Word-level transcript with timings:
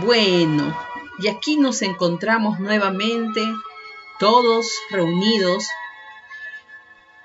Bueno, 0.00 0.76
y 1.18 1.28
aquí 1.28 1.56
nos 1.56 1.80
encontramos 1.80 2.60
nuevamente, 2.60 3.40
todos 4.18 4.70
reunidos, 4.90 5.66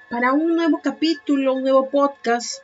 para 0.09 0.31
un 0.31 0.55
nuevo 0.55 0.79
capítulo, 0.81 1.53
un 1.53 1.63
nuevo 1.63 1.89
podcast 1.89 2.63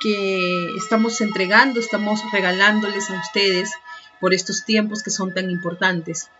que 0.00 0.74
estamos 0.76 1.20
entregando, 1.20 1.78
estamos 1.78 2.20
regalándoles 2.32 3.08
a 3.10 3.20
ustedes 3.20 3.72
por 4.20 4.34
estos 4.34 4.64
tiempos 4.64 5.04
que 5.04 5.10
son 5.10 5.32
tan 5.32 5.48
importantes. 5.48 6.30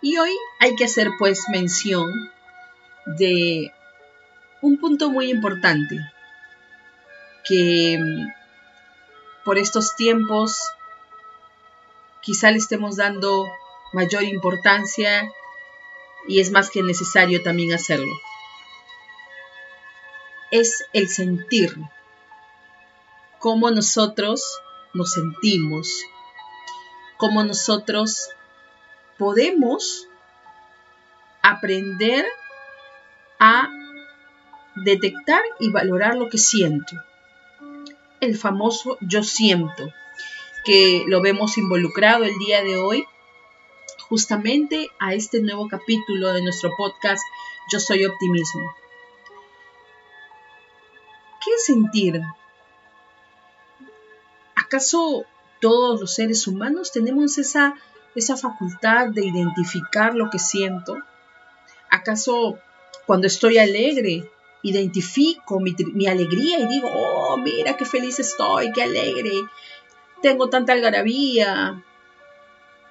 Y 0.00 0.16
hoy 0.16 0.34
hay 0.60 0.76
que 0.76 0.84
hacer 0.84 1.10
pues 1.18 1.44
mención 1.50 2.10
de 3.04 3.70
un 4.62 4.78
punto 4.78 5.10
muy 5.10 5.30
importante 5.30 5.98
que 7.44 7.98
mm, 7.98 8.32
por 9.44 9.58
estos 9.58 9.94
tiempos 9.94 10.72
quizá 12.26 12.50
le 12.50 12.58
estemos 12.58 12.96
dando 12.96 13.46
mayor 13.92 14.24
importancia 14.24 15.32
y 16.26 16.40
es 16.40 16.50
más 16.50 16.70
que 16.70 16.82
necesario 16.82 17.40
también 17.44 17.72
hacerlo. 17.72 18.12
Es 20.50 20.84
el 20.92 21.08
sentir, 21.08 21.72
cómo 23.38 23.70
nosotros 23.70 24.60
nos 24.92 25.12
sentimos, 25.12 26.02
cómo 27.16 27.44
nosotros 27.44 28.30
podemos 29.18 30.08
aprender 31.42 32.26
a 33.38 33.68
detectar 34.74 35.42
y 35.60 35.70
valorar 35.70 36.16
lo 36.16 36.28
que 36.28 36.38
siento. 36.38 36.96
El 38.20 38.36
famoso 38.36 38.98
yo 39.00 39.22
siento 39.22 39.92
que 40.66 41.04
lo 41.06 41.22
vemos 41.22 41.56
involucrado 41.58 42.24
el 42.24 42.36
día 42.38 42.64
de 42.64 42.76
hoy 42.76 43.06
justamente 44.08 44.88
a 44.98 45.14
este 45.14 45.40
nuevo 45.40 45.68
capítulo 45.68 46.32
de 46.32 46.42
nuestro 46.42 46.74
podcast 46.76 47.22
Yo 47.70 47.78
Soy 47.78 48.04
Optimismo. 48.04 48.74
¿Qué 51.44 51.52
sentir? 51.58 52.20
¿Acaso 54.56 55.24
todos 55.60 56.00
los 56.00 56.12
seres 56.12 56.48
humanos 56.48 56.90
tenemos 56.90 57.38
esa, 57.38 57.76
esa 58.16 58.36
facultad 58.36 59.06
de 59.10 59.24
identificar 59.24 60.16
lo 60.16 60.30
que 60.30 60.40
siento? 60.40 60.96
¿Acaso 61.90 62.58
cuando 63.06 63.28
estoy 63.28 63.58
alegre 63.58 64.28
identifico 64.62 65.60
mi, 65.60 65.76
mi, 65.92 66.08
alegría 66.08 66.58
y 66.58 66.66
digo, 66.66 66.88
oh, 66.92 67.36
mira 67.36 67.76
qué 67.76 67.84
feliz 67.84 68.18
estoy, 68.18 68.72
qué 68.72 68.82
alegre, 68.82 69.30
tengo 70.22 70.48
tanta 70.48 70.72
algarabía. 70.72 71.82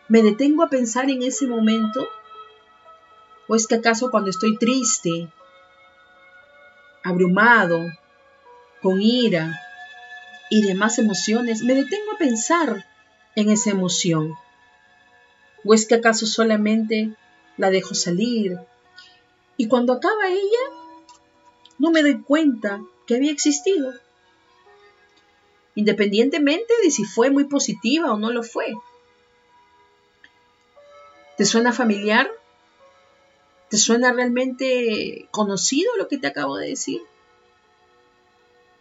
¿Me 0.07 0.21
detengo 0.21 0.63
a 0.63 0.69
pensar 0.69 1.09
en 1.09 1.23
ese 1.23 1.47
momento? 1.47 2.07
¿O 3.47 3.55
es 3.55 3.67
que 3.67 3.75
acaso 3.75 4.11
cuando 4.11 4.29
estoy 4.29 4.57
triste, 4.57 5.29
abrumado, 7.03 7.85
con 8.81 9.01
ira 9.01 9.59
y 10.49 10.63
demás 10.63 10.99
emociones, 10.99 11.63
me 11.63 11.73
detengo 11.73 12.13
a 12.13 12.17
pensar 12.17 12.85
en 13.35 13.49
esa 13.49 13.71
emoción? 13.71 14.33
¿O 15.63 15.73
es 15.73 15.87
que 15.87 15.95
acaso 15.95 16.25
solamente 16.25 17.15
la 17.57 17.71
dejo 17.71 17.95
salir? 17.95 18.59
Y 19.57 19.67
cuando 19.67 19.93
acaba 19.93 20.27
ella, 20.27 20.75
no 21.79 21.91
me 21.91 22.01
doy 22.01 22.21
cuenta 22.21 22.81
que 23.07 23.15
había 23.15 23.31
existido 23.31 23.93
independientemente 25.75 26.73
de 26.83 26.91
si 26.91 27.03
fue 27.03 27.29
muy 27.29 27.43
positiva 27.43 28.11
o 28.11 28.17
no 28.17 28.31
lo 28.31 28.43
fue. 28.43 28.73
¿Te 31.37 31.45
suena 31.45 31.73
familiar? 31.73 32.31
¿Te 33.69 33.77
suena 33.77 34.13
realmente 34.13 35.27
conocido 35.31 35.95
lo 35.97 36.07
que 36.07 36.17
te 36.17 36.27
acabo 36.27 36.55
de 36.55 36.69
decir? 36.69 37.01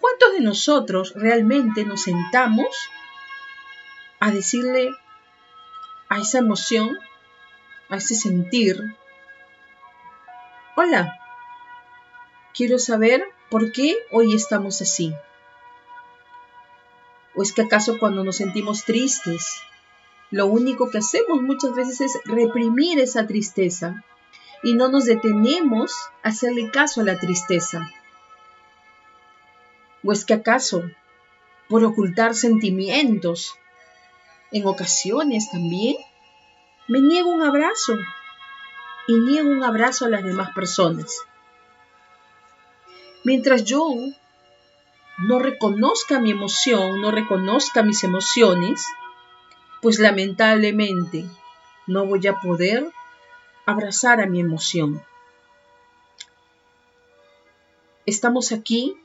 ¿Cuántos 0.00 0.32
de 0.34 0.40
nosotros 0.40 1.12
realmente 1.16 1.84
nos 1.84 2.02
sentamos 2.02 2.68
a 4.20 4.30
decirle 4.30 4.90
a 6.08 6.20
esa 6.20 6.38
emoción, 6.38 6.96
a 7.88 7.96
ese 7.96 8.14
sentir, 8.14 8.80
hola, 10.76 11.18
quiero 12.54 12.78
saber 12.78 13.24
por 13.50 13.72
qué 13.72 13.96
hoy 14.10 14.34
estamos 14.34 14.80
así? 14.80 15.14
¿O 17.36 17.42
es 17.42 17.52
que 17.52 17.62
acaso 17.62 17.98
cuando 17.98 18.22
nos 18.22 18.36
sentimos 18.36 18.84
tristes, 18.84 19.60
lo 20.30 20.46
único 20.46 20.90
que 20.90 20.98
hacemos 20.98 21.42
muchas 21.42 21.74
veces 21.74 22.00
es 22.00 22.20
reprimir 22.24 23.00
esa 23.00 23.26
tristeza 23.26 24.04
y 24.62 24.74
no 24.74 24.88
nos 24.88 25.04
detenemos 25.04 25.92
a 26.22 26.28
hacerle 26.28 26.70
caso 26.70 27.00
a 27.00 27.04
la 27.04 27.18
tristeza? 27.18 27.90
¿O 30.04 30.12
es 30.12 30.24
que 30.24 30.34
acaso, 30.34 30.84
por 31.68 31.84
ocultar 31.84 32.34
sentimientos, 32.34 33.56
en 34.52 34.66
ocasiones 34.66 35.50
también, 35.50 35.96
me 36.88 37.00
niego 37.00 37.30
un 37.30 37.42
abrazo 37.42 37.96
y 39.08 39.14
niego 39.14 39.48
un 39.48 39.64
abrazo 39.64 40.04
a 40.04 40.10
las 40.10 40.22
demás 40.22 40.50
personas? 40.54 41.22
Mientras 43.24 43.64
yo 43.64 43.88
no 45.18 45.38
reconozca 45.38 46.20
mi 46.20 46.30
emoción, 46.30 47.00
no 47.00 47.10
reconozca 47.10 47.82
mis 47.82 48.02
emociones, 48.04 48.86
pues 49.80 49.98
lamentablemente 49.98 51.24
no 51.86 52.06
voy 52.06 52.26
a 52.26 52.40
poder 52.40 52.90
abrazar 53.66 54.20
a 54.20 54.26
mi 54.26 54.40
emoción. 54.40 55.04
Estamos 58.06 58.52
aquí 58.52 58.96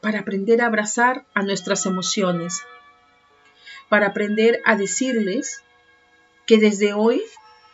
para 0.00 0.20
aprender 0.20 0.60
a 0.60 0.66
abrazar 0.66 1.24
a 1.34 1.42
nuestras 1.42 1.86
emociones, 1.86 2.64
para 3.88 4.08
aprender 4.08 4.60
a 4.64 4.76
decirles 4.76 5.62
que 6.46 6.58
desde 6.58 6.92
hoy 6.92 7.22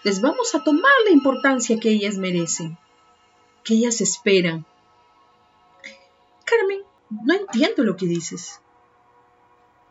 les 0.05 0.21
vamos 0.21 0.55
a 0.55 0.63
tomar 0.63 0.93
la 1.07 1.11
importancia 1.11 1.79
que 1.81 1.91
ellas 1.91 2.17
merecen, 2.17 2.79
que 3.65 3.75
ellas 3.75 4.01
esperan. 4.01 4.67
Carmen, 6.45 6.83
no 7.11 7.35
entiendo 7.35 7.85
lo 7.85 7.97
que 7.97 8.07
dices. 8.07 8.61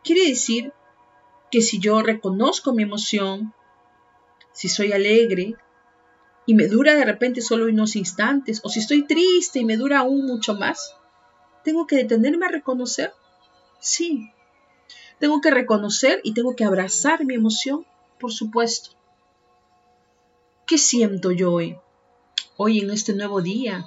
Quiere 0.04 0.28
decir 0.28 0.72
que 1.50 1.62
si 1.62 1.78
yo 1.78 2.02
reconozco 2.02 2.72
mi 2.72 2.82
emoción, 2.82 3.52
si 4.52 4.68
soy 4.68 4.92
alegre 4.92 5.56
y 6.46 6.54
me 6.54 6.66
dura 6.66 6.94
de 6.94 7.04
repente 7.04 7.40
solo 7.40 7.66
unos 7.66 7.96
instantes, 7.96 8.60
o 8.64 8.68
si 8.68 8.80
estoy 8.80 9.06
triste 9.06 9.58
y 9.60 9.64
me 9.64 9.76
dura 9.76 10.00
aún 10.00 10.26
mucho 10.26 10.54
más, 10.54 10.94
¿tengo 11.64 11.86
que 11.86 11.96
detenerme 11.96 12.46
a 12.46 12.50
reconocer? 12.50 13.12
Sí. 13.80 14.32
Tengo 15.18 15.40
que 15.40 15.50
reconocer 15.50 16.20
y 16.24 16.32
tengo 16.32 16.54
que 16.54 16.64
abrazar 16.64 17.24
mi 17.24 17.34
emoción, 17.34 17.86
por 18.18 18.32
supuesto. 18.32 18.90
¿Qué 20.66 20.78
siento 20.78 21.32
yo 21.32 21.52
hoy? 21.52 21.76
Hoy 22.56 22.80
en 22.80 22.90
este 22.90 23.14
nuevo 23.14 23.40
día, 23.40 23.86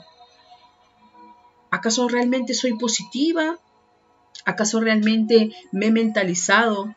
¿Acaso 1.71 2.09
realmente 2.09 2.53
soy 2.53 2.77
positiva? 2.77 3.57
¿Acaso 4.43 4.81
realmente 4.81 5.55
me 5.71 5.87
he 5.87 5.91
mentalizado 5.91 6.93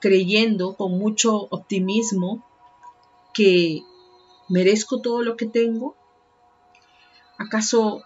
creyendo 0.00 0.74
con 0.76 0.98
mucho 0.98 1.46
optimismo 1.50 2.44
que 3.32 3.82
merezco 4.48 5.00
todo 5.00 5.22
lo 5.22 5.36
que 5.36 5.46
tengo? 5.46 5.96
¿Acaso 7.38 8.02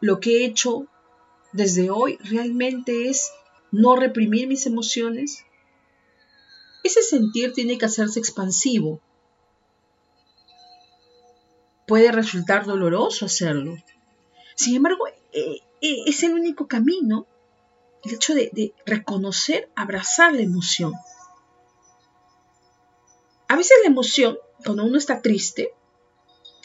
lo 0.00 0.20
que 0.20 0.38
he 0.38 0.44
hecho 0.44 0.86
desde 1.52 1.90
hoy 1.90 2.16
realmente 2.18 3.08
es 3.08 3.32
no 3.72 3.96
reprimir 3.96 4.46
mis 4.46 4.66
emociones? 4.66 5.44
Ese 6.84 7.02
sentir 7.02 7.52
tiene 7.54 7.76
que 7.76 7.86
hacerse 7.86 8.20
expansivo. 8.20 9.00
Puede 11.88 12.12
resultar 12.12 12.66
doloroso 12.66 13.26
hacerlo. 13.26 13.74
Sin 14.54 14.76
embargo, 14.76 15.06
eh, 15.32 15.60
eh, 15.80 16.02
es 16.06 16.22
el 16.22 16.32
único 16.32 16.68
camino, 16.68 17.26
el 18.04 18.14
hecho 18.14 18.34
de, 18.34 18.72
reconocer, 18.86 19.68
abrazar 19.74 20.32
la 20.32 20.42
emoción. 20.42 20.92
A 23.48 23.56
veces 23.56 23.76
la 23.82 23.90
emoción, 23.90 24.38
cuando 24.64 24.84
uno 24.84 24.98
está 24.98 25.20
triste, 25.20 25.72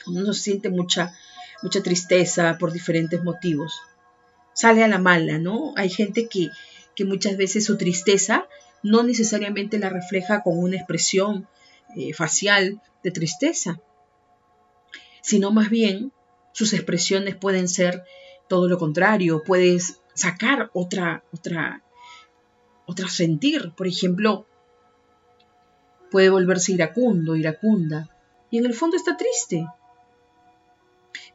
cuando 0.03 0.21
uno 0.21 0.33
siente 0.33 0.69
mucha, 0.69 1.13
mucha 1.61 1.83
tristeza 1.83 2.57
por 2.59 2.71
diferentes 2.71 3.23
motivos, 3.23 3.81
sale 4.53 4.83
a 4.83 4.87
la 4.87 4.99
mala, 4.99 5.37
¿no? 5.37 5.73
Hay 5.75 5.89
gente 5.89 6.27
que, 6.27 6.49
que 6.95 7.05
muchas 7.05 7.37
veces 7.37 7.65
su 7.65 7.77
tristeza 7.77 8.47
no 8.83 9.03
necesariamente 9.03 9.79
la 9.79 9.89
refleja 9.89 10.41
con 10.41 10.57
una 10.57 10.77
expresión 10.77 11.47
eh, 11.95 12.13
facial 12.13 12.81
de 13.03 13.11
tristeza, 13.11 13.79
sino 15.21 15.51
más 15.51 15.69
bien 15.69 16.11
sus 16.59 16.73
expresiones 16.73 17.37
pueden 17.37 17.69
ser 17.69 18.03
todo 18.49 18.67
lo 18.67 18.77
contrario, 18.77 19.43
puedes 19.45 20.01
sacar 20.13 20.69
otra, 20.73 21.23
otra, 21.31 21.83
otra 22.85 23.07
sentir. 23.07 23.71
Por 23.77 23.87
ejemplo, 23.87 24.45
puede 26.11 26.29
volverse 26.29 26.73
iracundo, 26.73 27.37
iracunda, 27.37 28.09
y 28.51 28.57
en 28.57 28.65
el 28.65 28.73
fondo 28.73 28.97
está 28.97 29.15
triste. 29.15 29.67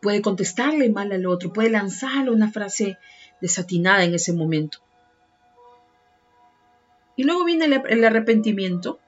Puede 0.03 0.21
contestarle 0.21 0.91
mal 0.91 1.11
al 1.11 1.25
otro, 1.25 1.55
puede 1.55 1.70
lanzarle 1.70 2.31
una 2.31 2.53
frase 2.53 2.99
desatinada 3.41 4.05
en 4.05 4.12
ese 4.12 4.35
momento. 4.35 4.81
Y 7.17 7.25
luego 7.25 7.47
viene 7.47 7.65
el 7.65 8.05
arrepentimiento, 8.05 9.00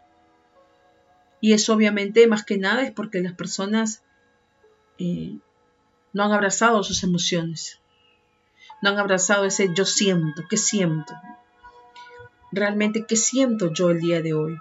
y 1.43 1.53
eso 1.53 1.75
obviamente 1.75 2.27
más 2.27 2.43
que 2.43 2.57
nada 2.57 2.85
es 2.85 2.93
porque 2.93 3.21
las 3.21 3.35
personas 3.35 4.03
eh, 4.99 5.41
no 6.17 6.23
han 6.23 6.33
abrazado 6.33 6.83
sus 6.83 7.03
emociones, 7.03 7.79
no 8.81 8.89
han 8.89 8.99
abrazado 8.99 9.45
ese 9.45 9.69
yo 9.75 9.85
siento, 9.85 10.45
¿qué 10.49 10.57
siento? 10.57 11.13
Realmente, 12.51 13.05
¿qué 13.05 13.17
siento 13.17 13.71
yo 13.71 13.91
el 13.91 14.01
día 14.01 14.23
de 14.23 14.33
hoy? 14.33 14.59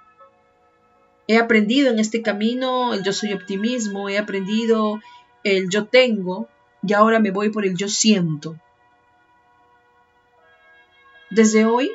He 1.30 1.38
aprendido 1.38 1.90
en 1.92 2.00
este 2.00 2.22
camino 2.22 2.94
el 2.94 3.04
yo 3.04 3.14
soy 3.14 3.32
optimismo, 3.32 4.10
he 4.10 4.18
aprendido 4.18 5.00
el 5.46 5.70
yo 5.70 5.86
tengo 5.86 6.50
y 6.84 6.92
ahora 6.92 7.22
me 7.22 7.32
voy 7.32 7.50
por 7.52 7.66
el 7.66 7.78
yo 7.78 7.88
siento. 7.88 8.60
Desde 11.30 11.64
hoy 11.64 11.90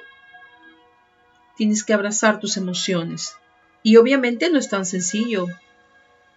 tienes 1.59 1.85
que 1.85 1.93
abrazar 1.93 2.41
tus 2.41 2.57
emociones. 2.57 3.37
Y 3.83 3.99
obviamente 3.99 4.49
no 4.49 4.59
es 4.59 4.71
tan 4.71 4.87
sencillo, 4.87 5.49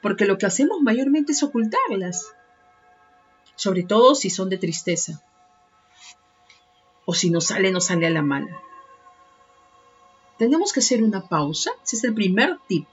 porque 0.02 0.26
lo 0.26 0.38
que 0.38 0.46
hacemos 0.46 0.82
mayormente 0.82 1.32
es 1.32 1.42
ocultarlas, 1.42 2.34
sobre 3.56 3.84
todo 3.84 4.16
si 4.16 4.30
son 4.30 4.50
de 4.50 4.58
tristeza, 4.58 5.22
o 7.06 7.14
si 7.14 7.30
nos 7.30 7.48
sale, 7.48 7.72
nos 7.72 7.86
sale 7.86 8.08
a 8.08 8.10
la 8.10 8.22
mala. 8.22 8.62
Tenemos 10.38 10.74
que 10.74 10.80
hacer 10.80 11.04
una 11.04 11.28
pausa, 11.28 11.72
ese 11.84 11.98
es 11.98 12.04
el 12.04 12.14
primer 12.14 12.58
tip. 12.68 12.88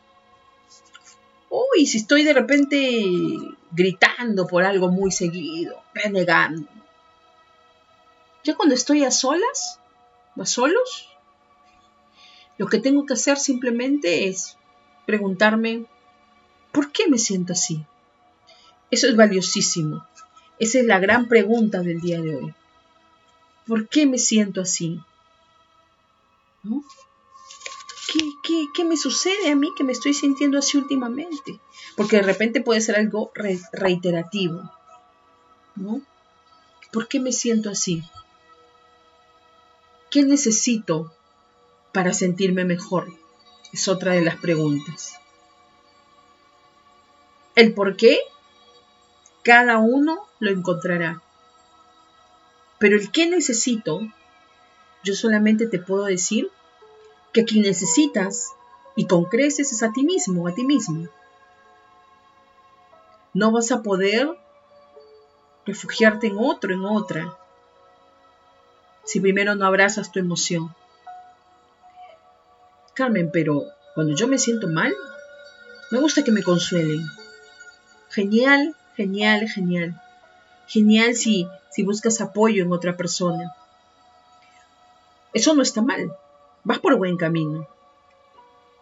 Uy, 1.48 1.86
si 1.86 1.98
estoy 1.98 2.22
de 2.22 2.32
repente 2.32 3.02
gritando 3.72 4.46
por 4.46 4.64
algo 4.64 4.88
muy 4.88 5.10
seguido, 5.10 5.82
renegando. 5.94 6.68
Ya 8.44 8.54
cuando 8.54 8.74
estoy 8.74 9.04
a 9.04 9.10
solas, 9.10 9.80
a 10.38 10.46
solos, 10.46 11.08
lo 12.56 12.66
que 12.66 12.78
tengo 12.78 13.06
que 13.06 13.14
hacer 13.14 13.38
simplemente 13.38 14.28
es 14.28 14.56
preguntarme, 15.06 15.86
¿por 16.72 16.92
qué 16.92 17.08
me 17.08 17.18
siento 17.18 17.52
así? 17.52 17.84
Eso 18.90 19.06
es 19.08 19.16
valiosísimo. 19.16 20.06
Esa 20.60 20.78
es 20.78 20.84
la 20.84 21.00
gran 21.00 21.26
pregunta 21.26 21.80
del 21.80 22.00
día 22.00 22.20
de 22.20 22.36
hoy. 22.36 22.54
¿Por 23.66 23.88
qué 23.88 24.06
me 24.06 24.18
siento 24.18 24.60
así? 24.60 25.00
¿Qué, 28.74 28.84
me 28.84 28.96
sucede 28.96 29.50
a 29.50 29.56
mí 29.56 29.70
que 29.76 29.84
me 29.84 29.92
estoy 29.92 30.12
sintiendo 30.12 30.58
así 30.58 30.76
últimamente? 30.76 31.58
Porque 31.96 32.16
de 32.16 32.22
repente 32.22 32.60
puede 32.60 32.82
ser 32.82 32.96
algo 32.96 33.32
reiterativo. 33.72 34.70
¿no? 35.76 36.02
¿Por 36.92 37.08
qué 37.08 37.20
me 37.20 37.32
siento 37.32 37.70
así? 37.70 38.02
¿Qué 40.10 40.24
necesito 40.24 41.10
para 41.92 42.12
sentirme 42.12 42.66
mejor? 42.66 43.10
Es 43.72 43.88
otra 43.88 44.12
de 44.12 44.22
las 44.22 44.36
preguntas. 44.36 45.14
El 47.54 47.72
por 47.72 47.96
qué, 47.96 48.18
cada 49.42 49.78
uno 49.78 50.26
lo 50.38 50.50
encontrará. 50.50 51.22
Pero 52.78 52.96
el 52.96 53.10
qué 53.10 53.28
necesito, 53.28 54.00
yo 55.04 55.14
solamente 55.14 55.66
te 55.66 55.78
puedo 55.78 56.04
decir 56.04 56.50
que 57.32 57.44
quien 57.44 57.62
necesitas 57.62 58.52
y 58.96 59.06
con 59.06 59.24
creces 59.24 59.72
es 59.72 59.82
a 59.82 59.92
ti 59.92 60.02
mismo, 60.02 60.48
a 60.48 60.54
ti 60.54 60.64
mismo. 60.64 61.08
No 63.32 63.52
vas 63.52 63.70
a 63.70 63.82
poder 63.82 64.28
refugiarte 65.64 66.26
en 66.28 66.38
otro, 66.38 66.74
en 66.74 66.84
otra, 66.84 67.38
si 69.04 69.20
primero 69.20 69.54
no 69.54 69.66
abrazas 69.66 70.10
tu 70.10 70.18
emoción. 70.18 70.74
Carmen, 72.94 73.30
pero 73.32 73.64
cuando 73.94 74.14
yo 74.14 74.28
me 74.28 74.38
siento 74.38 74.68
mal, 74.68 74.94
me 75.90 75.98
gusta 75.98 76.22
que 76.24 76.32
me 76.32 76.42
consuelen. 76.42 77.04
Genial, 78.10 78.76
genial, 79.00 79.48
genial. 79.48 79.98
Genial 80.66 81.14
si, 81.14 81.48
si 81.70 81.82
buscas 81.82 82.20
apoyo 82.20 82.62
en 82.62 82.70
otra 82.70 82.98
persona. 82.98 83.56
Eso 85.32 85.54
no 85.54 85.62
está 85.62 85.80
mal. 85.80 86.14
Vas 86.64 86.80
por 86.80 86.98
buen 86.98 87.16
camino. 87.16 87.66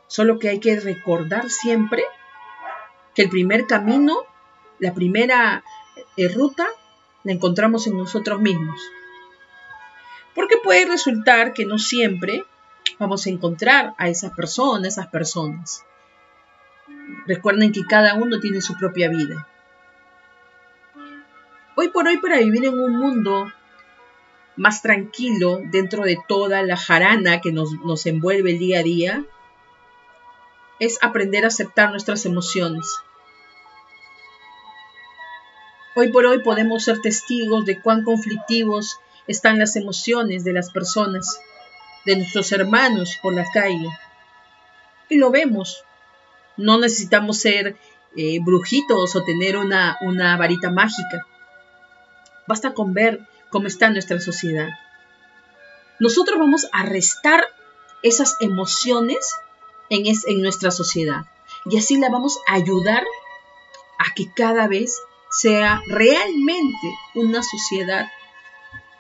Solo 0.09 0.41
que 0.41 0.49
hay 0.49 0.59
que 0.59 0.81
recordar 0.81 1.51
siempre 1.51 2.03
que 3.15 3.23
el 3.23 3.29
primer 3.29 3.67
camino, 3.67 4.17
la 4.81 4.93
primera 4.93 5.63
eh, 6.17 6.29
ruta, 6.29 6.67
la 7.23 7.33
encontramos 7.33 7.87
en 7.87 7.97
nosotros 7.97 8.41
mismos. 8.41 8.81
Porque 10.35 10.57
puede 10.57 10.85
resultar 10.87 11.53
que 11.53 11.65
no 11.65 11.79
siempre 11.79 12.45
vamos 12.99 13.25
a 13.25 13.31
encontrar 13.31 13.95
a 13.99 14.09
esa 14.09 14.35
persona, 14.35 14.89
esas 14.89 15.07
personas. 15.07 15.85
Recuerden 17.27 17.71
que 17.71 17.87
cada 17.87 18.15
uno 18.15 18.41
tiene 18.41 18.61
su 18.61 18.77
propia 18.77 19.09
vida. 19.09 19.47
Hoy 21.81 21.91
por 21.91 22.09
hoy 22.09 22.17
para 22.19 22.39
vivir 22.39 22.65
en 22.65 22.75
un 22.75 22.99
mundo 22.99 23.53
más 24.57 24.83
tranquilo 24.83 25.61
dentro 25.63 26.03
de 26.03 26.19
toda 26.27 26.65
la 26.65 26.77
jarana 26.77 27.41
que 27.41 27.53
nos, 27.53 27.71
nos 27.85 28.05
envuelve 28.07 28.51
el 28.51 28.59
día 28.59 28.81
a 28.81 28.83
día, 28.83 29.25
es 30.81 30.99
aprender 31.03 31.45
a 31.45 31.47
aceptar 31.47 31.93
nuestras 31.93 32.27
emociones. 32.27 32.97
Hoy 35.95 36.11
por 36.11 36.27
hoy 36.27 36.43
podemos 36.43 36.83
ser 36.83 37.01
testigos 37.01 37.65
de 37.65 37.81
cuán 37.81 38.03
conflictivos 38.03 38.99
están 39.29 39.61
las 39.61 39.77
emociones 39.77 40.43
de 40.43 40.55
las 40.55 40.73
personas 40.73 41.41
de 42.05 42.17
nuestros 42.17 42.51
hermanos 42.51 43.21
por 43.23 43.35
la 43.35 43.47
calle. 43.55 43.89
Y 45.09 45.19
lo 45.19 45.31
vemos. 45.31 45.85
No 46.57 46.81
necesitamos 46.81 47.39
ser 47.39 47.77
eh, 48.17 48.41
brujitos 48.41 49.15
o 49.15 49.23
tener 49.23 49.57
una, 49.57 49.97
una 50.01 50.37
varita 50.37 50.73
mágica. 50.73 51.25
Basta 52.49 52.73
con 52.73 52.95
ver 52.95 53.29
cómo 53.51 53.67
está 53.67 53.91
nuestra 53.91 54.19
sociedad. 54.21 54.71
Nosotros 56.01 56.39
vamos 56.39 56.67
a 56.73 56.83
restar 56.83 57.45
esas 58.03 58.39
emociones 58.41 59.19
en, 59.91 60.41
nuestra 60.41 60.71
sociedad 60.71 61.27
y 61.67 61.77
así 61.77 61.99
la 61.99 62.09
vamos 62.09 62.39
a 62.47 62.55
ayudar 62.55 63.05
a 63.99 64.15
que 64.15 64.33
cada 64.35 64.67
vez 64.67 64.97
sea 65.31 65.83
realmente 65.89 66.89
una 67.15 67.43
sociedad 67.43 68.11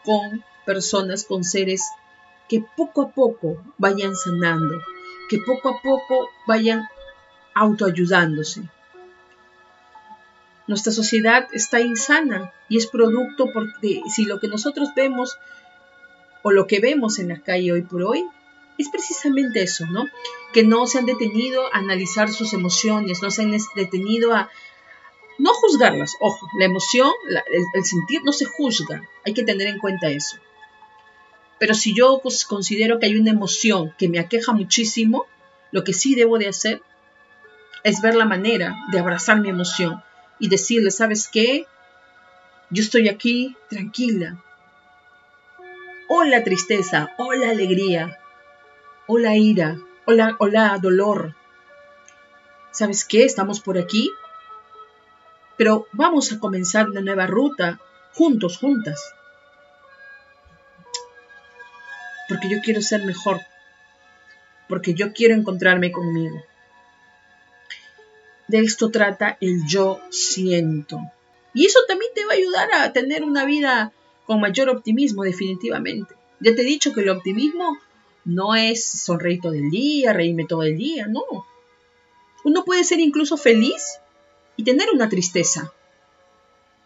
con 0.04 0.44
personas, 0.66 1.24
con 1.24 1.42
seres 1.42 1.82
que 2.50 2.62
poco 2.76 3.00
a 3.00 3.10
poco 3.12 3.62
vayan 3.78 4.14
sanando, 4.14 4.78
que 5.30 5.38
poco 5.38 5.70
a 5.70 5.80
poco 5.80 6.28
vayan 6.46 6.86
autoayudándose. 7.54 8.68
Nuestra 10.68 10.92
sociedad 10.92 11.48
está 11.52 11.80
insana 11.80 12.52
y 12.68 12.76
es 12.76 12.86
producto 12.86 13.50
porque 13.54 14.02
si 14.14 14.26
lo 14.26 14.38
que 14.38 14.48
nosotros 14.48 14.90
vemos 14.94 15.38
o 16.42 16.52
lo 16.52 16.66
que 16.66 16.78
vemos 16.78 17.18
en 17.18 17.28
la 17.28 17.40
calle 17.40 17.72
hoy 17.72 17.80
por 17.80 18.02
hoy 18.02 18.26
es 18.76 18.90
precisamente 18.90 19.62
eso, 19.62 19.86
¿no? 19.86 20.04
Que 20.52 20.64
no 20.64 20.86
se 20.86 20.98
han 20.98 21.06
detenido 21.06 21.74
a 21.74 21.78
analizar 21.78 22.28
sus 22.28 22.52
emociones, 22.52 23.22
no 23.22 23.30
se 23.30 23.42
han 23.42 23.56
detenido 23.74 24.34
a 24.34 24.50
no 25.38 25.54
juzgarlas. 25.54 26.16
Ojo, 26.20 26.46
la 26.58 26.66
emoción, 26.66 27.10
el 27.74 27.84
sentir 27.84 28.20
no 28.22 28.32
se 28.32 28.44
juzga, 28.44 29.08
hay 29.24 29.32
que 29.32 29.44
tener 29.44 29.68
en 29.68 29.78
cuenta 29.78 30.10
eso. 30.10 30.36
Pero 31.58 31.72
si 31.72 31.94
yo 31.94 32.20
considero 32.46 32.98
que 32.98 33.06
hay 33.06 33.16
una 33.16 33.30
emoción 33.30 33.94
que 33.98 34.10
me 34.10 34.18
aqueja 34.18 34.52
muchísimo, 34.52 35.24
lo 35.72 35.82
que 35.82 35.94
sí 35.94 36.14
debo 36.14 36.38
de 36.38 36.48
hacer 36.48 36.82
es 37.84 38.02
ver 38.02 38.16
la 38.16 38.26
manera 38.26 38.76
de 38.92 38.98
abrazar 38.98 39.40
mi 39.40 39.48
emoción 39.48 40.02
y 40.38 40.48
decirle, 40.48 40.90
¿sabes 40.90 41.28
qué? 41.28 41.66
Yo 42.70 42.82
estoy 42.82 43.08
aquí 43.08 43.56
tranquila. 43.68 44.42
Hola 46.08 46.42
tristeza, 46.44 47.12
hola 47.18 47.50
alegría, 47.50 48.18
hola 49.06 49.36
ira, 49.36 49.78
hola, 50.06 50.36
hola 50.38 50.78
dolor. 50.80 51.34
¿Sabes 52.70 53.04
qué? 53.04 53.24
Estamos 53.24 53.60
por 53.60 53.78
aquí, 53.78 54.10
pero 55.56 55.86
vamos 55.92 56.32
a 56.32 56.38
comenzar 56.38 56.88
una 56.88 57.00
nueva 57.00 57.26
ruta, 57.26 57.80
juntos, 58.12 58.58
juntas. 58.58 59.14
porque 62.28 62.48
yo 62.50 62.58
quiero 62.62 62.82
ser 62.82 63.04
mejor, 63.04 63.40
porque 64.68 64.94
yo 64.94 65.12
quiero 65.12 65.34
encontrarme 65.34 65.90
conmigo. 65.90 66.44
De 68.48 68.60
esto 68.60 68.90
trata 68.90 69.36
el 69.40 69.66
yo 69.66 70.00
siento. 70.10 71.00
Y 71.54 71.66
eso 71.66 71.78
también 71.86 72.10
te 72.14 72.24
va 72.24 72.32
a 72.32 72.36
ayudar 72.36 72.68
a 72.72 72.92
tener 72.92 73.22
una 73.22 73.44
vida 73.44 73.92
con 74.26 74.40
mayor 74.40 74.68
optimismo, 74.68 75.22
definitivamente. 75.22 76.14
Ya 76.40 76.54
te 76.54 76.62
he 76.62 76.64
dicho 76.64 76.92
que 76.92 77.00
el 77.00 77.10
optimismo 77.10 77.78
no 78.24 78.54
es 78.54 78.84
sonreír 78.84 79.40
todo 79.40 79.54
el 79.54 79.70
día, 79.70 80.12
reírme 80.12 80.44
todo 80.44 80.62
el 80.62 80.76
día, 80.76 81.06
no. 81.06 81.24
Uno 82.44 82.64
puede 82.64 82.84
ser 82.84 83.00
incluso 83.00 83.36
feliz 83.36 83.98
y 84.56 84.64
tener 84.64 84.90
una 84.92 85.08
tristeza. 85.08 85.72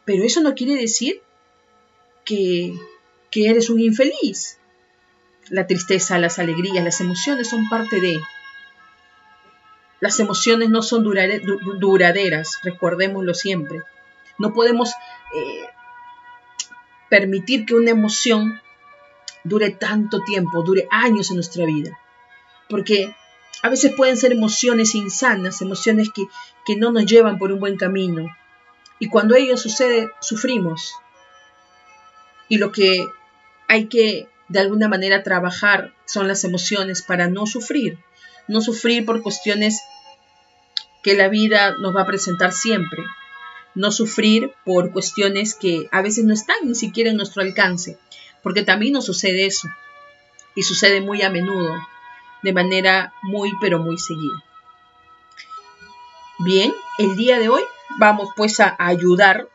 Pero 0.04 0.24
eso 0.24 0.40
no 0.40 0.54
quiere 0.54 0.74
decir 0.74 1.22
que, 2.24 2.74
que 3.30 3.48
eres 3.48 3.70
un 3.70 3.80
infeliz. 3.80 4.58
La 5.48 5.66
tristeza, 5.66 6.18
las 6.18 6.38
alegrías, 6.38 6.84
las 6.84 7.00
emociones 7.00 7.48
son 7.48 7.68
parte 7.68 8.00
de... 8.00 8.20
Las 10.02 10.18
emociones 10.18 10.68
no 10.68 10.82
son 10.82 11.04
duraderas, 11.04 12.58
recordémoslo 12.64 13.34
siempre. 13.34 13.82
No 14.36 14.52
podemos 14.52 14.90
eh, 15.32 15.64
permitir 17.08 17.64
que 17.66 17.76
una 17.76 17.92
emoción 17.92 18.60
dure 19.44 19.70
tanto 19.70 20.24
tiempo, 20.24 20.64
dure 20.64 20.88
años 20.90 21.30
en 21.30 21.36
nuestra 21.36 21.66
vida. 21.66 21.96
Porque 22.68 23.14
a 23.62 23.68
veces 23.68 23.92
pueden 23.96 24.16
ser 24.16 24.32
emociones 24.32 24.96
insanas, 24.96 25.62
emociones 25.62 26.08
que, 26.12 26.24
que 26.66 26.74
no 26.74 26.90
nos 26.90 27.06
llevan 27.06 27.38
por 27.38 27.52
un 27.52 27.60
buen 27.60 27.76
camino. 27.76 28.26
Y 28.98 29.08
cuando 29.08 29.36
ello 29.36 29.56
sucede, 29.56 30.10
sufrimos. 30.20 30.96
Y 32.48 32.58
lo 32.58 32.72
que 32.72 33.06
hay 33.68 33.86
que 33.86 34.28
de 34.48 34.58
alguna 34.58 34.88
manera 34.88 35.22
trabajar 35.22 35.94
son 36.06 36.26
las 36.26 36.42
emociones 36.42 37.02
para 37.02 37.28
no 37.28 37.46
sufrir. 37.46 38.00
No 38.48 38.60
sufrir 38.60 39.04
por 39.04 39.22
cuestiones 39.22 39.80
que 41.02 41.14
la 41.14 41.28
vida 41.28 41.76
nos 41.78 41.94
va 41.94 42.02
a 42.02 42.06
presentar 42.06 42.52
siempre. 42.52 43.02
No 43.74 43.90
sufrir 43.90 44.52
por 44.64 44.92
cuestiones 44.92 45.54
que 45.54 45.88
a 45.90 46.02
veces 46.02 46.24
no 46.24 46.34
están 46.34 46.56
ni 46.64 46.74
siquiera 46.74 47.10
en 47.10 47.16
nuestro 47.16 47.42
alcance, 47.42 47.98
porque 48.42 48.62
también 48.62 48.92
nos 48.92 49.06
sucede 49.06 49.46
eso. 49.46 49.68
Y 50.54 50.62
sucede 50.62 51.00
muy 51.00 51.22
a 51.22 51.30
menudo, 51.30 51.74
de 52.42 52.52
manera 52.52 53.14
muy 53.22 53.52
pero 53.60 53.78
muy 53.78 53.98
seguida. 53.98 54.44
Bien, 56.40 56.74
el 56.98 57.16
día 57.16 57.38
de 57.38 57.48
hoy 57.48 57.62
vamos 57.98 58.30
pues 58.36 58.60
a 58.60 58.76
ayudar 58.78 59.48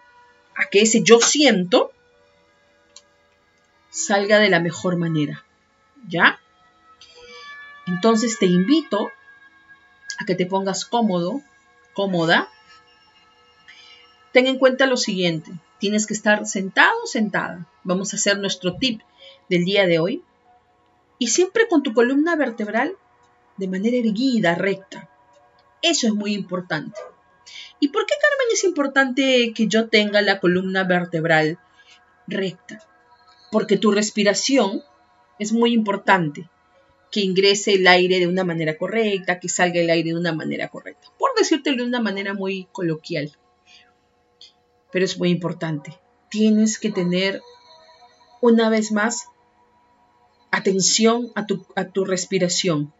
a 0.55 0.65
que 0.69 0.81
ese 0.81 1.03
yo 1.03 1.19
siento 1.19 1.91
salga 3.89 4.39
de 4.39 4.49
la 4.49 4.59
mejor 4.59 4.97
manera. 4.97 5.43
¿Ya? 6.07 6.39
Entonces 7.87 8.37
te 8.37 8.45
invito 8.45 9.11
a 10.19 10.25
que 10.25 10.35
te 10.35 10.45
pongas 10.45 10.85
cómodo, 10.85 11.41
cómoda. 11.93 12.49
Ten 14.33 14.45
en 14.47 14.59
cuenta 14.59 14.85
lo 14.85 14.97
siguiente, 14.97 15.51
tienes 15.79 16.05
que 16.05 16.13
estar 16.13 16.45
sentado 16.45 17.05
sentada. 17.05 17.65
Vamos 17.83 18.13
a 18.13 18.17
hacer 18.17 18.37
nuestro 18.39 18.75
tip 18.75 19.01
del 19.49 19.63
día 19.63 19.87
de 19.87 19.99
hoy. 19.99 20.23
Y 21.17 21.29
siempre 21.29 21.67
con 21.67 21.81
tu 21.81 21.93
columna 21.93 22.35
vertebral 22.35 22.95
de 23.55 23.67
manera 23.67 23.97
erguida, 23.97 24.53
recta. 24.53 25.09
Eso 25.81 26.07
es 26.07 26.13
muy 26.13 26.33
importante. 26.33 26.99
¿Y 27.79 27.87
por 27.87 28.05
qué, 28.05 28.13
Carmen, 28.21 28.47
es 28.53 28.63
importante 28.63 29.53
que 29.55 29.67
yo 29.67 29.87
tenga 29.87 30.21
la 30.21 30.39
columna 30.39 30.83
vertebral 30.83 31.57
recta? 32.27 32.83
Porque 33.51 33.77
tu 33.77 33.91
respiración 33.91 34.83
es 35.39 35.53
muy 35.53 35.73
importante 35.73 36.49
que 37.11 37.21
ingrese 37.21 37.75
el 37.75 37.87
aire 37.87 38.19
de 38.19 38.27
una 38.27 38.43
manera 38.43 38.77
correcta, 38.77 39.39
que 39.39 39.49
salga 39.49 39.79
el 39.79 39.89
aire 39.89 40.09
de 40.09 40.17
una 40.17 40.33
manera 40.33 40.67
correcta. 40.69 41.07
Por 41.17 41.33
decírtelo 41.35 41.77
de 41.77 41.89
una 41.89 42.01
manera 42.01 42.33
muy 42.33 42.67
coloquial. 42.71 43.37
Pero 44.91 45.05
es 45.05 45.17
muy 45.17 45.29
importante. 45.29 45.97
Tienes 46.29 46.79
que 46.79 46.91
tener 46.91 47.41
una 48.41 48.69
vez 48.69 48.91
más 48.91 49.27
atención 50.51 51.31
a 51.35 51.45
tu, 51.45 51.65
a 51.75 51.85
tu 51.85 52.03
respiración. 52.03 52.93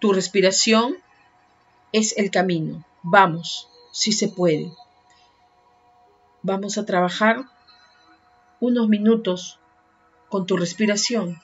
Tu 0.00 0.12
respiración 0.12 0.96
es 1.92 2.16
el 2.18 2.30
camino. 2.30 2.84
Vamos, 3.02 3.68
si 3.92 4.12
se 4.12 4.28
puede. 4.28 4.72
Vamos 6.42 6.76
a 6.76 6.84
trabajar 6.84 7.44
unos 8.58 8.88
minutos 8.88 9.60
con 10.28 10.46
tu 10.46 10.56
respiración 10.56 11.40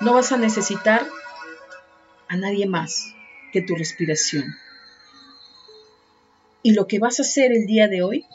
no 0.00 0.14
vas 0.14 0.32
a 0.32 0.36
necesitar 0.36 1.06
a 2.28 2.36
nadie 2.36 2.66
más 2.66 3.14
que 3.52 3.62
tu 3.62 3.74
respiración. 3.74 4.56
Y 6.62 6.74
lo 6.74 6.86
que 6.86 6.98
vas 6.98 7.18
a 7.18 7.22
hacer 7.22 7.52
el 7.52 7.66
día 7.66 7.88
de 7.88 8.02
hoy 8.02 8.26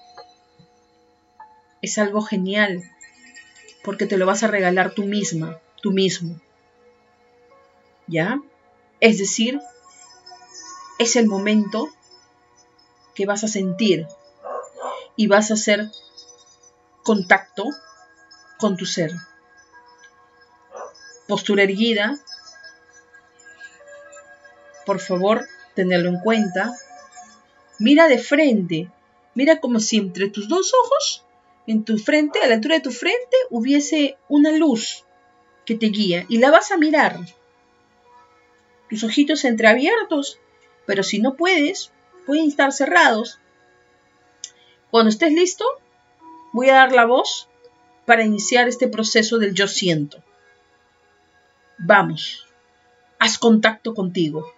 es 1.81 1.97
algo 1.97 2.21
genial, 2.21 2.83
porque 3.83 4.05
te 4.05 4.17
lo 4.17 4.25
vas 4.25 4.43
a 4.43 4.47
regalar 4.47 4.93
tú 4.93 5.03
misma, 5.03 5.59
tú 5.81 5.91
mismo. 5.91 6.39
¿Ya? 8.07 8.39
Es 8.99 9.17
decir, 9.17 9.61
es 10.99 11.15
el 11.15 11.27
momento 11.27 11.89
que 13.15 13.25
vas 13.25 13.43
a 13.43 13.47
sentir 13.47 14.07
y 15.15 15.27
vas 15.27 15.51
a 15.51 15.55
hacer 15.55 15.89
contacto 17.03 17.65
con 18.59 18.77
tu 18.77 18.85
ser 18.85 19.11
postura 21.27 21.63
erguida. 21.63 22.17
Por 24.85 24.99
favor, 24.99 25.45
tenerlo 25.75 26.09
en 26.09 26.19
cuenta. 26.19 26.73
Mira 27.79 28.07
de 28.07 28.17
frente. 28.17 28.89
Mira 29.35 29.59
como 29.59 29.79
si 29.79 29.97
entre 29.97 30.29
tus 30.29 30.47
dos 30.47 30.73
ojos, 30.73 31.25
en 31.67 31.83
tu 31.83 31.97
frente, 31.97 32.39
a 32.39 32.47
la 32.47 32.55
altura 32.55 32.75
de 32.75 32.81
tu 32.81 32.91
frente, 32.91 33.37
hubiese 33.49 34.17
una 34.29 34.51
luz 34.51 35.03
que 35.65 35.75
te 35.75 35.87
guía 35.87 36.25
y 36.29 36.39
la 36.39 36.49
vas 36.49 36.71
a 36.71 36.77
mirar. 36.77 37.19
Tus 38.89 39.03
ojitos 39.03 39.43
entreabiertos, 39.43 40.39
pero 40.85 41.03
si 41.03 41.19
no 41.19 41.35
puedes, 41.35 41.91
pueden 42.25 42.47
estar 42.47 42.71
cerrados. 42.71 43.39
Cuando 44.89 45.09
estés 45.09 45.33
listo, 45.33 45.65
voy 46.53 46.69
a 46.69 46.75
dar 46.75 46.93
la 46.93 47.05
voz 47.05 47.49
para 48.05 48.23
iniciar 48.23 48.69
este 48.69 48.87
proceso 48.87 49.37
del 49.37 49.53
yo 49.53 49.67
siento. 49.67 50.23
Vamos, 51.79 52.47
haz 53.19 53.37
contacto 53.37 53.93
contigo. 53.93 54.51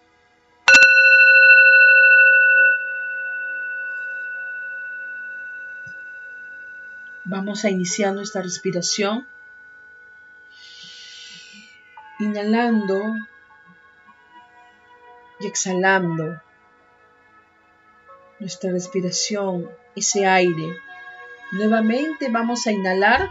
Vamos 7.25 7.65
a 7.65 7.69
iniciar 7.69 8.13
nuestra 8.13 8.41
respiración. 8.41 9.27
Inhalando 12.19 13.01
y 15.41 15.47
exhalando 15.47 16.41
nuestra 18.39 18.71
respiración, 18.71 19.69
ese 19.95 20.25
aire. 20.25 20.77
Nuevamente 21.51 22.29
vamos 22.29 22.65
a 22.65 22.71
inhalar 22.71 23.29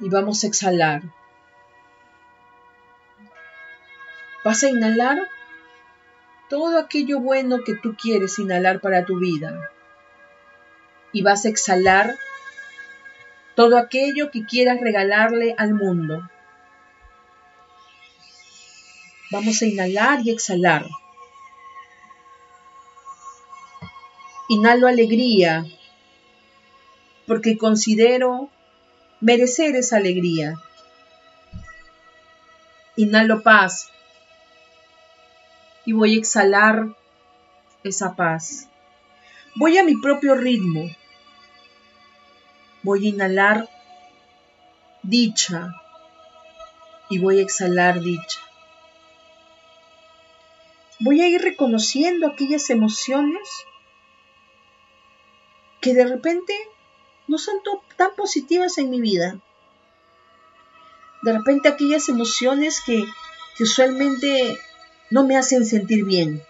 y 0.00 0.08
vamos 0.08 0.42
a 0.42 0.46
exhalar. 0.46 1.02
Vas 4.44 4.62
a 4.62 4.68
inhalar 4.68 5.26
todo 6.50 6.78
aquello 6.78 7.18
bueno 7.20 7.64
que 7.64 7.74
tú 7.74 7.96
quieres 7.96 8.38
inhalar 8.38 8.80
para 8.80 9.06
tu 9.06 9.18
vida. 9.18 9.70
Y 11.12 11.22
vas 11.22 11.46
a 11.46 11.48
exhalar 11.48 12.16
todo 13.54 13.78
aquello 13.78 14.30
que 14.30 14.44
quieras 14.44 14.80
regalarle 14.80 15.54
al 15.56 15.72
mundo. 15.72 16.28
Vamos 19.30 19.62
a 19.62 19.66
inhalar 19.66 20.20
y 20.22 20.30
exhalar. 20.30 20.84
Inhalo 24.50 24.86
alegría 24.86 25.64
porque 27.26 27.56
considero 27.56 28.50
merecer 29.20 29.74
esa 29.74 29.96
alegría. 29.96 30.56
Inhalo 32.96 33.42
paz 33.42 33.88
y 35.86 35.92
voy 35.92 36.14
a 36.14 36.18
exhalar 36.18 36.96
esa 37.82 38.16
paz. 38.16 38.68
Voy 39.56 39.78
a 39.78 39.84
mi 39.84 39.96
propio 39.96 40.34
ritmo. 40.34 40.90
Voy 42.82 43.06
a 43.06 43.08
inhalar 43.10 43.68
dicha 45.02 45.74
y 47.08 47.18
voy 47.18 47.38
a 47.38 47.42
exhalar 47.42 48.00
dicha. 48.00 48.40
Voy 51.00 51.20
a 51.20 51.28
ir 51.28 51.42
reconociendo 51.42 52.26
aquellas 52.26 52.70
emociones 52.70 53.48
que 55.80 55.92
de 55.92 56.06
repente 56.06 56.54
no 57.28 57.36
son 57.38 57.56
tan 57.96 58.14
positivas 58.16 58.78
en 58.78 58.90
mi 58.90 59.00
vida. 59.00 59.38
De 61.22 61.32
repente 61.32 61.68
aquellas 61.68 62.08
emociones 62.08 62.82
que, 62.84 63.04
que 63.56 63.64
usualmente 63.64 64.58
no 65.10 65.24
me 65.24 65.36
hacen 65.36 65.64
sentir 65.64 66.04
bien. 66.04 66.42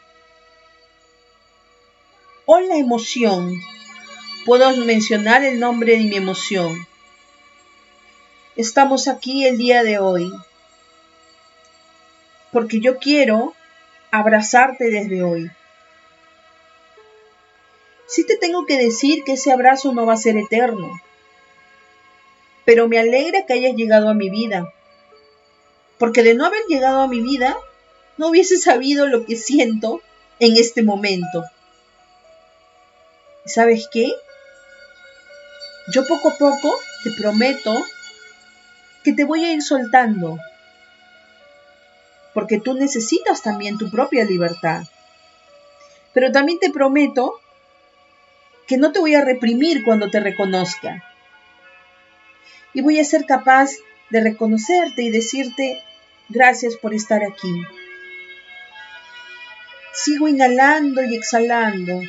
O 2.46 2.61
la 2.61 2.76
emoción. 2.76 3.54
Puedo 4.44 4.76
mencionar 4.76 5.42
el 5.44 5.58
nombre 5.58 5.96
de 5.96 6.04
mi 6.04 6.16
emoción. 6.16 6.87
Estamos 8.56 9.08
aquí 9.08 9.46
el 9.46 9.56
día 9.56 9.82
de 9.82 9.99
hoy 9.99 10.30
porque 12.54 12.78
yo 12.78 12.99
quiero 12.99 13.52
abrazarte 14.12 14.88
desde 14.88 15.25
hoy. 15.25 15.50
Sí 18.06 18.25
te 18.25 18.37
tengo 18.37 18.64
que 18.64 18.78
decir 18.78 19.25
que 19.25 19.32
ese 19.32 19.50
abrazo 19.50 19.92
no 19.92 20.06
va 20.06 20.12
a 20.12 20.16
ser 20.16 20.37
eterno, 20.37 20.88
pero 22.64 22.88
me 22.88 23.00
alegra 23.00 23.44
que 23.44 23.54
hayas 23.54 23.75
llegado 23.75 24.08
a 24.08 24.14
mi 24.14 24.30
vida, 24.30 24.73
porque 25.99 26.23
de 26.23 26.34
no 26.34 26.46
haber 26.46 26.62
llegado 26.68 27.00
a 27.02 27.08
mi 27.08 27.20
vida, 27.20 27.56
no 28.16 28.28
hubiese 28.28 28.56
sabido 28.56 29.06
lo 29.06 29.25
que 29.25 29.37
siento 29.37 30.00
en 30.38 30.56
este 30.56 30.83
momento. 30.83 31.44
¿Sabes 33.47 33.88
qué? 33.92 34.12
Yo 35.92 36.06
poco 36.06 36.30
a 36.30 36.38
poco 36.38 36.75
te 37.02 37.11
prometo 37.12 37.85
que 39.02 39.12
te 39.12 39.25
voy 39.25 39.44
a 39.44 39.52
ir 39.52 39.62
soltando, 39.62 40.38
porque 42.33 42.59
tú 42.59 42.75
necesitas 42.75 43.42
también 43.42 43.76
tu 43.76 43.90
propia 43.90 44.25
libertad. 44.25 44.85
Pero 46.14 46.33
también 46.33 46.59
te 46.59 46.71
prometo 46.71 47.40
que 48.66 48.78
no 48.78 48.92
te 48.92 49.00
voy 49.00 49.14
a 49.14 49.25
reprimir 49.25 49.85
cuando 49.85 50.11
te 50.11 50.21
reconozca. 50.21 51.04
Y 52.73 52.80
voy 52.80 52.99
a 52.99 53.04
ser 53.04 53.26
capaz 53.26 53.73
de 54.11 54.21
reconocerte 54.21 55.02
y 55.02 55.11
decirte 55.11 55.83
gracias 56.28 56.76
por 56.76 56.94
estar 56.94 57.23
aquí. 57.23 57.62
Sigo 59.94 60.26
inhalando 60.26 61.04
y 61.04 61.14
exhalando. 61.14 62.02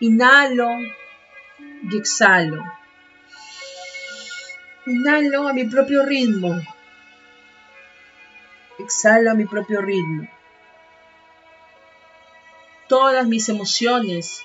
Inhalo 0.00 0.70
y 1.90 1.96
exhalo. 1.98 2.64
Inhalo 4.86 5.46
a 5.46 5.52
mi 5.52 5.66
propio 5.66 6.06
ritmo. 6.06 6.58
Exhalo 8.78 9.30
a 9.30 9.34
mi 9.34 9.44
propio 9.44 9.82
ritmo. 9.82 10.26
Todas 12.88 13.26
mis 13.26 13.50
emociones 13.50 14.42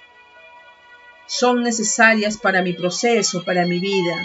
son 1.25 1.63
necesarias 1.63 2.37
para 2.37 2.61
mi 2.61 2.73
proceso, 2.73 3.45
para 3.45 3.65
mi 3.65 3.79
vida. 3.79 4.17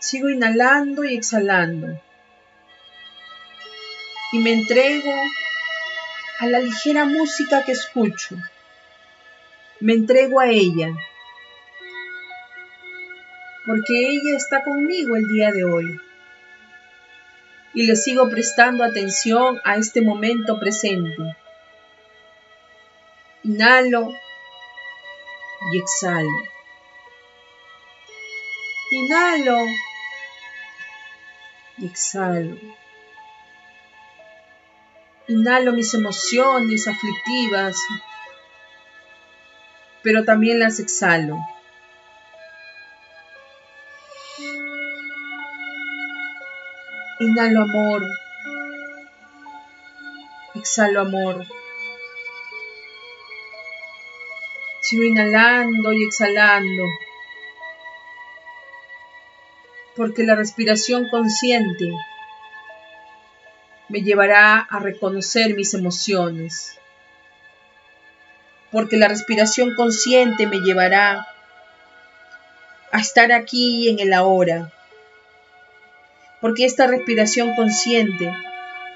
Sigo 0.00 0.28
inhalando 0.28 1.02
y 1.04 1.14
exhalando. 1.14 1.98
Y 4.32 4.38
me 4.38 4.52
entrego 4.52 5.12
a 6.38 6.46
la 6.46 6.58
ligera 6.58 7.04
música 7.04 7.64
que 7.64 7.72
escucho. 7.72 8.36
Me 9.78 9.92
entrego 9.92 10.40
a 10.40 10.48
ella. 10.48 10.88
Porque 13.66 13.92
ella 13.92 14.36
está 14.36 14.64
conmigo 14.64 15.16
el 15.16 15.28
día 15.28 15.52
de 15.52 15.64
hoy. 15.64 16.00
Y 17.74 17.86
le 17.86 17.94
sigo 17.94 18.28
prestando 18.30 18.84
atención 18.84 19.60
a 19.64 19.76
este 19.76 20.00
momento 20.00 20.58
presente. 20.58 21.36
Inhalo 23.44 24.14
y 25.72 25.78
exhalo. 25.78 26.28
Inhalo 28.90 29.58
y 31.78 31.86
exhalo. 31.86 32.81
Inhalo 35.32 35.72
mis 35.72 35.94
emociones 35.94 36.86
aflictivas, 36.86 37.74
pero 40.02 40.26
también 40.26 40.60
las 40.60 40.78
exhalo. 40.78 41.38
Inhalo 47.18 47.62
amor, 47.62 48.02
exhalo 50.54 51.00
amor. 51.00 51.46
Sigo 54.82 55.04
inhalando 55.04 55.94
y 55.94 56.04
exhalando, 56.04 56.84
porque 59.96 60.24
la 60.24 60.34
respiración 60.34 61.08
consciente 61.08 61.90
me 63.92 64.00
llevará 64.00 64.58
a 64.58 64.78
reconocer 64.78 65.54
mis 65.54 65.74
emociones, 65.74 66.78
porque 68.70 68.96
la 68.96 69.06
respiración 69.06 69.74
consciente 69.74 70.46
me 70.46 70.60
llevará 70.60 71.28
a 72.90 72.98
estar 72.98 73.32
aquí 73.32 73.90
en 73.90 74.00
el 74.00 74.14
ahora, 74.14 74.72
porque 76.40 76.64
esta 76.64 76.86
respiración 76.86 77.54
consciente 77.54 78.32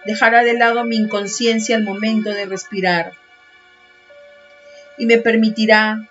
dejará 0.06 0.44
de 0.44 0.54
lado 0.54 0.82
mi 0.84 0.96
inconsciencia 0.96 1.76
al 1.76 1.82
momento 1.82 2.30
de 2.30 2.46
respirar. 2.46 3.12
Y 4.96 5.04
me 5.04 5.18
permitirá 5.18 6.08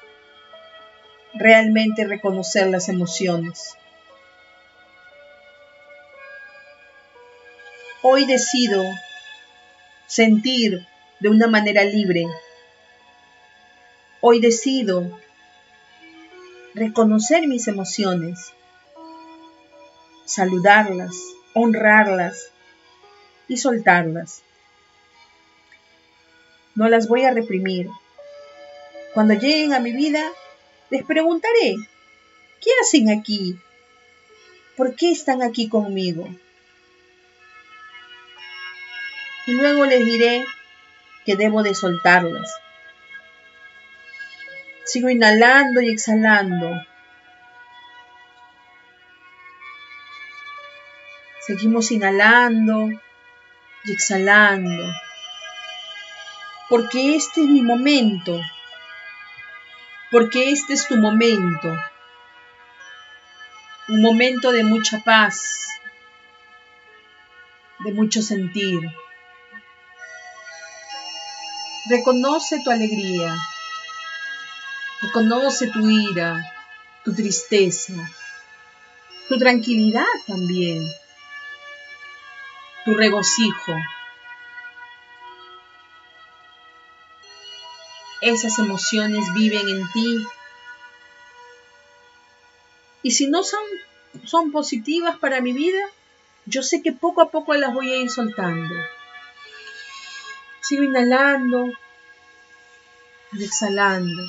realmente 1.33 2.05
reconocer 2.05 2.67
las 2.67 2.87
emociones. 2.87 3.77
Hoy 8.07 8.27
decido 8.27 8.83
sentir 10.05 10.85
de 11.19 11.29
una 11.29 11.47
manera 11.47 11.83
libre. 11.83 12.27
Hoy 14.21 14.39
decido 14.39 15.19
reconocer 16.75 17.47
mis 17.47 17.67
emociones, 17.67 18.53
saludarlas, 20.23 21.15
honrarlas 21.55 22.51
y 23.47 23.57
soltarlas. 23.57 24.43
No 26.75 26.87
las 26.89 27.07
voy 27.07 27.23
a 27.23 27.33
reprimir. 27.33 27.89
Cuando 29.15 29.33
lleguen 29.33 29.73
a 29.73 29.79
mi 29.79 29.93
vida, 29.93 30.21
les 30.91 31.03
preguntaré, 31.03 31.75
¿qué 32.61 32.69
hacen 32.83 33.09
aquí? 33.09 33.57
¿Por 34.77 34.95
qué 34.95 35.09
están 35.09 35.41
aquí 35.41 35.67
conmigo? 35.67 36.29
Y 39.47 39.53
luego 39.53 39.85
les 39.85 40.05
diré 40.05 40.45
que 41.25 41.35
debo 41.35 41.63
de 41.63 41.75
soltarlas. 41.75 42.55
Sigo 44.85 45.09
inhalando 45.09 45.81
y 45.81 45.89
exhalando. 45.89 46.81
Seguimos 51.41 51.91
inhalando 51.91 52.89
y 53.83 53.91
exhalando. 53.91 54.83
Porque 56.69 57.15
este 57.15 57.41
es 57.41 57.47
mi 57.47 57.61
momento. 57.61 58.39
Porque 60.11 60.51
este 60.51 60.73
es 60.73 60.87
tu 60.87 60.97
momento. 60.97 61.75
Un 63.87 64.01
momento 64.01 64.51
de 64.51 64.63
mucha 64.63 64.99
paz, 65.03 65.67
de 67.79 67.91
mucho 67.91 68.23
sentir. 68.23 68.79
Reconoce 71.87 72.61
tu 72.63 72.71
alegría. 72.71 73.35
Reconoce 75.01 75.67
tu 75.67 75.87
ira, 75.87 76.43
tu 77.03 77.13
tristeza, 77.13 77.93
tu 79.27 79.37
tranquilidad 79.37 80.05
también, 80.25 80.83
tu 82.85 82.95
regocijo. 82.95 83.73
Esas 88.21 88.57
emociones 88.57 89.31
viven 89.35 89.69
en 89.69 89.91
ti. 89.91 90.25
Y 93.03 93.11
si 93.11 93.27
no 93.27 93.43
son, 93.43 93.61
son 94.23 94.51
positivas 94.51 95.17
para 95.19 95.39
mi 95.41 95.53
vida, 95.53 95.85
yo 96.47 96.63
sé 96.63 96.81
que 96.81 96.93
poco 96.93 97.21
a 97.21 97.29
poco 97.29 97.53
las 97.53 97.73
voy 97.75 97.91
a 97.91 97.97
ir 97.97 98.09
soltando. 98.09 98.73
Sigo 100.67 100.81
inhalando 100.81 101.67
y 103.33 103.43
exhalando. 103.43 104.23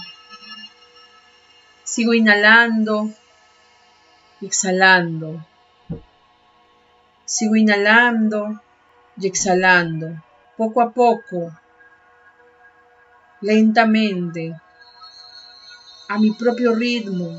Sigo 1.82 2.12
inhalando 2.12 3.08
y 4.42 4.46
exhalando. 4.46 5.46
Sigo 7.24 7.56
inhalando 7.56 8.60
y 9.16 9.26
exhalando. 9.28 10.22
Poco 10.58 10.82
a 10.82 10.92
poco, 10.92 11.58
lentamente, 13.40 14.54
a 16.06 16.18
mi 16.18 16.32
propio 16.32 16.74
ritmo. 16.74 17.30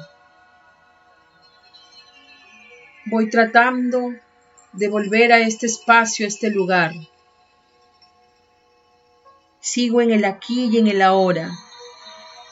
Voy 3.06 3.30
tratando 3.30 4.16
de 4.74 4.90
volver 4.90 5.34
a 5.34 5.38
este 5.38 5.68
espacio, 5.68 6.26
a 6.26 6.30
este 6.30 6.50
lugar. 6.50 6.94
Sigo 9.70 10.00
en 10.00 10.12
el 10.12 10.24
aquí 10.24 10.70
y 10.72 10.78
en 10.78 10.88
el 10.88 11.02
ahora. 11.02 11.52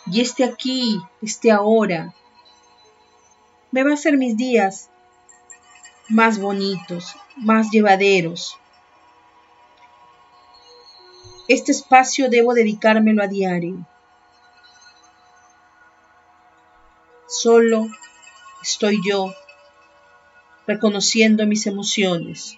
Y 0.06 0.19
este 0.19 0.43
aquí, 0.43 0.99
este 1.21 1.49
ahora, 1.49 2.13
me 3.71 3.84
va 3.84 3.91
a 3.91 3.93
hacer 3.93 4.17
mis 4.17 4.36
días 4.36 4.89
más 6.10 6.39
bonitos, 6.39 7.15
más 7.38 7.71
llevaderos. 7.71 8.60
Este 11.47 11.71
espacio 11.71 12.30
debo 12.30 12.54
dedicármelo 12.54 13.23
a 13.23 13.28
diario. 13.28 13.88
Solo 17.28 17.88
estoy 18.62 18.99
yo 19.08 19.34
reconociendo 20.67 21.47
mis 21.47 21.65
emociones. 21.65 22.58